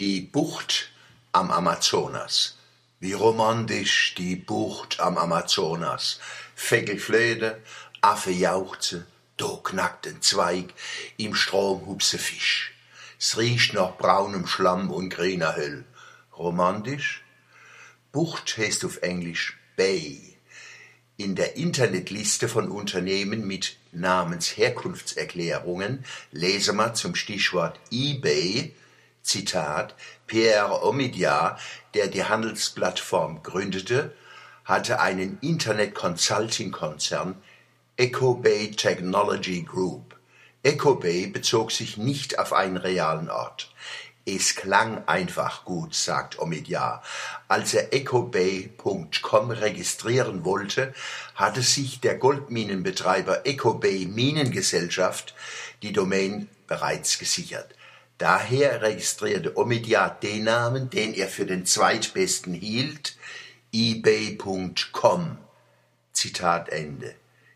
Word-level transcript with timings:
Die 0.00 0.20
Bucht 0.22 0.90
am 1.30 1.50
Amazonas. 1.50 2.56
Wie 3.00 3.12
romantisch 3.12 4.14
die 4.16 4.34
Bucht 4.34 4.98
am 4.98 5.18
Amazonas. 5.18 6.18
Vögel 6.54 6.98
Affe 8.00 8.30
jauchze, 8.30 9.06
do 9.36 9.58
knackt 9.58 10.06
ein 10.06 10.22
Zweig, 10.22 10.72
im 11.18 11.34
Strom 11.34 11.84
hupse 11.84 12.16
Fisch. 12.16 12.72
Es 13.18 13.36
riecht 13.36 13.74
nach 13.74 13.98
braunem 13.98 14.46
Schlamm 14.46 14.90
und 14.90 15.10
grüner 15.10 15.56
Höll. 15.56 15.84
Romantisch? 16.34 17.22
Bucht 18.10 18.56
heißt 18.56 18.86
auf 18.86 19.02
Englisch 19.02 19.58
Bay. 19.76 20.34
In 21.18 21.34
der 21.34 21.56
Internetliste 21.56 22.48
von 22.48 22.70
Unternehmen 22.70 23.46
mit 23.46 23.76
Namensherkunftserklärungen 23.92 26.06
lese 26.32 26.72
man 26.72 26.94
zum 26.94 27.14
Stichwort 27.14 27.78
eBay, 27.90 28.74
Zitat, 29.22 29.94
Pierre 30.26 30.84
Omidyar, 30.84 31.58
der 31.94 32.08
die 32.08 32.24
Handelsplattform 32.24 33.42
gründete, 33.42 34.14
hatte 34.64 35.00
einen 35.00 35.38
Internet-Consulting-Konzern 35.40 37.36
EcoBay 37.96 38.70
Technology 38.70 39.62
Group. 39.62 40.18
EcoBay 40.62 41.26
bezog 41.26 41.72
sich 41.72 41.96
nicht 41.96 42.38
auf 42.38 42.52
einen 42.52 42.76
realen 42.76 43.30
Ort. 43.30 43.72
Es 44.26 44.54
klang 44.54 45.08
einfach 45.08 45.64
gut, 45.64 45.94
sagt 45.94 46.38
Omidyar. 46.38 47.02
Als 47.48 47.74
er 47.74 47.92
ecobay.com 47.92 49.50
registrieren 49.50 50.44
wollte, 50.44 50.94
hatte 51.34 51.62
sich 51.62 52.00
der 52.00 52.16
Goldminenbetreiber 52.16 53.46
Ecobay 53.46 54.06
Minengesellschaft 54.06 55.34
die 55.82 55.92
Domain 55.92 56.48
bereits 56.66 57.18
gesichert. 57.18 57.74
Daher 58.20 58.82
registrierte 58.82 59.56
Omidyar 59.56 60.20
den 60.20 60.44
Namen, 60.44 60.90
den 60.90 61.14
er 61.14 61.26
für 61.26 61.46
den 61.46 61.64
zweitbesten 61.64 62.52
hielt, 62.52 63.16
ebay.com. 63.72 65.38
Zitat 66.12 66.68
Ende. 66.68 67.14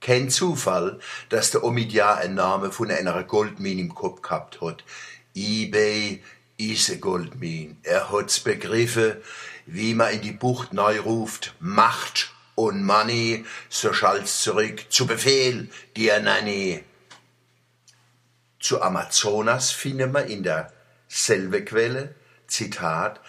Kein 0.00 0.30
Zufall, 0.30 0.98
dass 1.28 1.50
der 1.50 1.62
Omidyar 1.62 2.16
ein 2.16 2.32
Name 2.32 2.72
von 2.72 2.90
einer 2.90 3.22
Goldmine 3.22 3.82
im 3.82 3.94
Kopf 3.94 4.22
gehabt 4.22 4.62
hat. 4.62 4.82
eBay 5.34 6.22
Ise 6.56 7.00
Goldmin, 7.00 7.76
er 7.82 8.10
hat's 8.10 8.40
begriffen, 8.40 9.16
wie 9.66 9.92
man 9.92 10.14
in 10.14 10.22
die 10.22 10.32
Bucht 10.32 10.72
neu 10.72 11.00
ruft, 11.00 11.54
Macht 11.60 12.32
und 12.54 12.82
Money, 12.82 13.44
so 13.68 13.92
schallt's 13.92 14.40
zurück, 14.42 14.86
zu 14.88 15.06
Befehl, 15.06 15.68
dir 15.94 16.18
Nanny. 16.18 16.82
Zu 18.66 18.82
Amazonas 18.82 19.70
finden 19.70 20.12
wir 20.12 20.26
in 20.26 20.42
der 20.42 20.72
selbe 21.06 21.64
Quelle, 21.64 22.16
Zitat, 22.48 23.20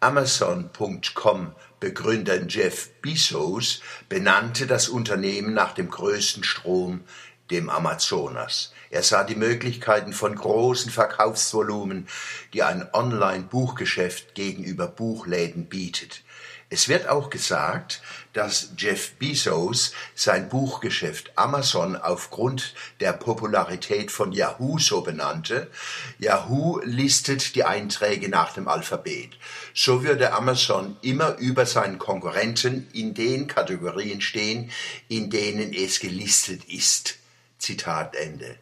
Amazon.com 0.00 1.54
Begründer 1.80 2.42
Jeff 2.46 2.88
Bezos 3.02 3.82
benannte 4.08 4.66
das 4.66 4.88
Unternehmen 4.88 5.52
nach 5.52 5.74
dem 5.74 5.90
größten 5.90 6.44
Strom, 6.44 7.04
dem 7.50 7.68
Amazonas. 7.68 8.72
Er 8.88 9.02
sah 9.02 9.24
die 9.24 9.34
Möglichkeiten 9.34 10.14
von 10.14 10.34
großen 10.34 10.90
Verkaufsvolumen, 10.90 12.08
die 12.54 12.62
ein 12.62 12.88
Online-Buchgeschäft 12.94 14.34
gegenüber 14.34 14.86
Buchläden 14.86 15.66
bietet. 15.66 16.22
Es 16.68 16.88
wird 16.88 17.08
auch 17.08 17.30
gesagt, 17.30 18.02
dass 18.32 18.72
Jeff 18.76 19.12
Bezos 19.14 19.92
sein 20.16 20.48
Buchgeschäft 20.48 21.30
Amazon 21.36 21.94
aufgrund 21.94 22.74
der 22.98 23.12
Popularität 23.12 24.10
von 24.10 24.32
Yahoo 24.32 24.78
so 24.78 25.02
benannte. 25.02 25.70
Yahoo 26.18 26.80
listet 26.82 27.54
die 27.54 27.62
Einträge 27.62 28.28
nach 28.28 28.52
dem 28.52 28.66
Alphabet. 28.66 29.38
So 29.74 30.02
würde 30.02 30.32
Amazon 30.32 30.96
immer 31.02 31.36
über 31.36 31.66
seinen 31.66 31.98
Konkurrenten 31.98 32.88
in 32.92 33.14
den 33.14 33.46
Kategorien 33.46 34.20
stehen, 34.20 34.72
in 35.08 35.30
denen 35.30 35.72
es 35.72 36.00
gelistet 36.00 36.64
ist. 36.64 37.18
Zitat 37.58 38.16
Ende. 38.16 38.58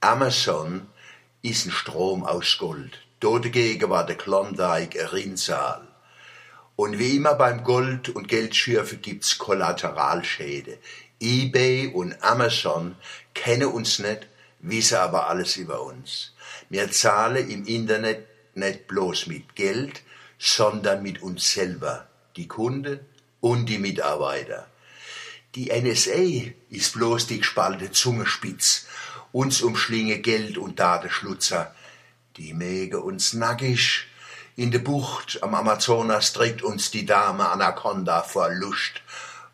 Amazon 0.00 0.86
ist 1.42 1.66
ein 1.66 1.72
Strom 1.72 2.24
aus 2.24 2.56
Gold. 2.58 3.00
Dagegen 3.20 3.90
war 3.90 4.06
der 4.06 4.16
Klondike 4.16 5.00
ein 5.00 5.06
Rinnsal. 5.08 5.87
Und 6.78 7.00
wie 7.00 7.16
immer 7.16 7.34
beim 7.34 7.64
Gold- 7.64 8.08
und 8.08 8.28
Geldschürfen 8.28 9.02
gibt's 9.02 9.36
Kollateralschäde. 9.36 10.78
eBay 11.18 11.88
und 11.88 12.22
Amazon 12.22 12.94
kennen 13.34 13.66
uns 13.66 13.98
nicht, 13.98 14.28
wissen 14.60 14.98
aber 14.98 15.28
alles 15.28 15.56
über 15.56 15.82
uns. 15.82 16.34
Wir 16.68 16.88
zahlen 16.92 17.50
im 17.50 17.66
Internet 17.66 18.28
nicht 18.54 18.86
bloß 18.86 19.26
mit 19.26 19.56
Geld, 19.56 20.02
sondern 20.38 21.02
mit 21.02 21.20
uns 21.20 21.52
selber, 21.52 22.06
die 22.36 22.46
Kunden 22.46 23.00
und 23.40 23.66
die 23.66 23.78
Mitarbeiter. 23.78 24.68
Die 25.56 25.72
NSA 25.72 26.52
ist 26.70 26.92
bloß 26.92 27.26
die 27.26 27.38
gespalte 27.38 27.90
Zungenspitz 27.90 28.86
uns 29.32 29.62
umschlinge 29.62 30.20
Geld 30.20 30.56
und 30.56 30.78
Datenschlutzer. 30.78 31.74
Die 32.36 32.54
mäge 32.54 33.00
uns 33.00 33.32
nackig. 33.32 34.06
In 34.58 34.72
de 34.72 34.80
Bucht 34.80 35.40
am 35.44 35.54
Amazonas 35.54 36.32
trägt 36.32 36.62
uns 36.62 36.90
die 36.90 37.06
Dame 37.06 37.48
Anaconda 37.48 38.24
vor 38.24 38.50
Lust 38.50 39.02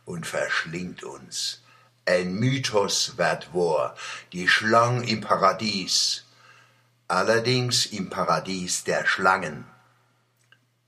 und 0.06 0.26
verschlingt 0.26 1.04
uns. 1.04 1.60
Ein 2.06 2.36
Mythos 2.36 3.18
wird 3.18 3.52
wahr, 3.52 3.96
die 4.32 4.48
Schlang 4.48 5.04
im 5.04 5.20
Paradies. 5.20 6.24
Allerdings 7.06 7.84
im 7.84 8.08
Paradies 8.08 8.84
der 8.84 9.04
Schlangen. 9.04 9.66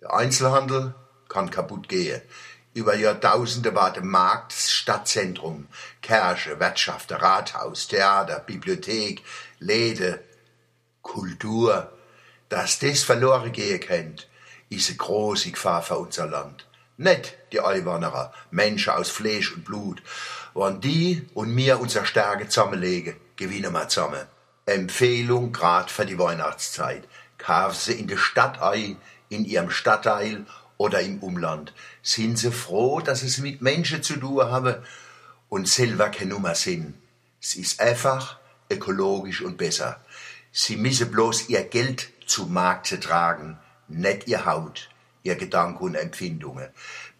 Der 0.00 0.14
Einzelhandel 0.14 0.94
kann 1.28 1.50
kaputt 1.50 1.86
gehen. 1.86 2.22
Über 2.72 2.96
Jahrtausende 2.96 3.74
war 3.74 3.92
der 3.92 4.02
Markt 4.02 4.54
Stadtzentrum, 4.54 5.68
Kirche, 6.00 6.58
Wirtschaft, 6.58 7.12
Rathaus, 7.12 7.86
Theater, 7.86 8.40
Bibliothek, 8.40 9.22
Läden, 9.58 10.18
Kultur. 11.02 11.92
Dass 12.48 12.78
das 12.78 13.02
verloren 13.02 13.52
gehen 13.52 13.80
kennt, 13.80 14.28
ist 14.68 14.88
eine 14.88 14.98
große 14.98 15.50
Gefahr 15.50 15.82
für 15.82 15.98
unser 15.98 16.26
Land. 16.26 16.66
Nicht 16.96 17.36
die 17.52 17.60
Einwanderer, 17.60 18.32
Menschen 18.50 18.92
aus 18.92 19.10
Fleisch 19.10 19.52
und 19.52 19.64
Blut. 19.64 20.02
Wenn 20.54 20.80
die 20.80 21.26
und 21.34 21.54
mir 21.54 21.80
unser 21.80 22.06
Stärke 22.06 22.48
zusammenlegen, 22.48 23.16
gewinnen 23.36 23.72
wir 23.72 23.88
zusammen. 23.88 24.26
Empfehlung 24.64 25.52
grad 25.52 25.90
für 25.90 26.06
die 26.06 26.18
Weihnachtszeit. 26.18 27.04
Kaufen 27.38 27.76
Sie 27.78 27.92
in 28.00 28.08
der 28.08 28.16
Stadt 28.16 28.62
ein, 28.62 28.96
in 29.28 29.44
Ihrem 29.44 29.70
Stadtteil 29.70 30.46
oder 30.78 31.00
im 31.00 31.18
Umland, 31.20 31.72
sind 32.02 32.38
sie 32.38 32.52
froh, 32.52 33.00
dass 33.00 33.22
es 33.22 33.38
mit 33.38 33.62
Menschen 33.62 34.02
zu 34.02 34.16
tun 34.16 34.44
haben 34.44 34.76
und 35.48 35.68
selber 35.68 36.08
keine 36.08 36.30
Nummer 36.30 36.54
sind. 36.54 36.94
Es 37.40 37.54
ist 37.56 37.80
einfach, 37.80 38.38
ökologisch 38.70 39.42
und 39.42 39.58
besser. 39.58 40.00
Sie 40.52 40.76
müssen 40.76 41.10
bloß 41.10 41.48
ihr 41.48 41.62
Geld 41.64 42.10
zu 42.26 42.46
Markte 42.46 43.00
tragen, 43.00 43.58
nicht 43.88 44.28
ihr 44.28 44.44
Haut, 44.44 44.90
ihr 45.22 45.36
Gedanken 45.36 45.84
und 45.84 45.94
Empfindungen. 45.94 46.68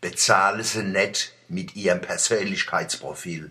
Bezahlen 0.00 0.62
sie 0.62 0.82
nicht 0.82 1.32
mit 1.48 1.76
ihrem 1.76 2.00
Persönlichkeitsprofil. 2.00 3.50